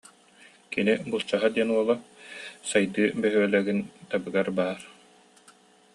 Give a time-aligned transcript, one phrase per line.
[0.71, 1.95] Кини Булчаһа диэн уола
[2.69, 4.81] Сайдыы бөһүөлэгин табыгар баар